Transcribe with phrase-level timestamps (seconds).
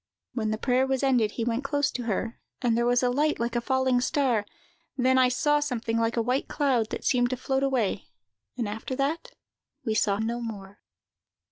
[0.33, 3.39] "When the prayer was ended, he went close to her, and there was a light
[3.39, 4.47] like a falling star;
[4.97, 8.07] then I saw something like a white cloud, that seemed to float away:
[8.57, 9.33] and after that,
[9.85, 10.79] we saw no more."